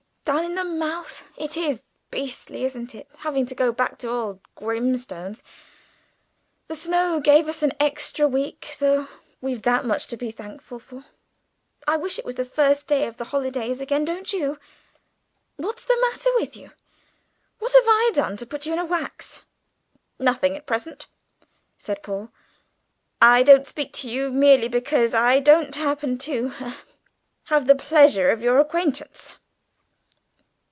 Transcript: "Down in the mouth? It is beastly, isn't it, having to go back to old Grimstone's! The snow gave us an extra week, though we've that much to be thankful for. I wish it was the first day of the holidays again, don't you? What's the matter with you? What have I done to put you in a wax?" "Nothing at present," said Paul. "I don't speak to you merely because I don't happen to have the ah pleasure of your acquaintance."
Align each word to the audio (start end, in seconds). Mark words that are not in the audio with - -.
"Down 0.23 0.45
in 0.45 0.55
the 0.55 0.63
mouth? 0.63 1.23
It 1.35 1.57
is 1.57 1.83
beastly, 2.09 2.63
isn't 2.63 2.95
it, 2.95 3.09
having 3.17 3.45
to 3.47 3.55
go 3.55 3.73
back 3.73 3.97
to 3.97 4.09
old 4.09 4.39
Grimstone's! 4.55 5.43
The 6.69 6.75
snow 6.77 7.19
gave 7.19 7.49
us 7.49 7.63
an 7.63 7.73
extra 7.81 8.29
week, 8.29 8.77
though 8.79 9.09
we've 9.41 9.63
that 9.63 9.83
much 9.83 10.07
to 10.07 10.15
be 10.15 10.31
thankful 10.31 10.79
for. 10.79 11.03
I 11.85 11.97
wish 11.97 12.17
it 12.17 12.23
was 12.23 12.35
the 12.35 12.45
first 12.45 12.87
day 12.87 13.07
of 13.07 13.17
the 13.17 13.25
holidays 13.25 13.81
again, 13.81 14.05
don't 14.05 14.31
you? 14.31 14.57
What's 15.57 15.83
the 15.83 15.99
matter 15.99 16.29
with 16.35 16.55
you? 16.55 16.71
What 17.59 17.73
have 17.73 17.87
I 17.87 18.11
done 18.13 18.37
to 18.37 18.45
put 18.45 18.65
you 18.65 18.71
in 18.71 18.79
a 18.79 18.85
wax?" 18.85 19.41
"Nothing 20.17 20.55
at 20.55 20.65
present," 20.67 21.07
said 21.77 22.01
Paul. 22.03 22.31
"I 23.21 23.43
don't 23.43 23.67
speak 23.67 23.91
to 23.93 24.09
you 24.09 24.31
merely 24.31 24.69
because 24.69 25.13
I 25.13 25.41
don't 25.41 25.75
happen 25.75 26.17
to 26.19 26.53
have 27.45 27.65
the 27.67 27.73
ah 27.75 27.83
pleasure 27.83 28.29
of 28.31 28.41
your 28.41 28.59
acquaintance." 28.59 29.35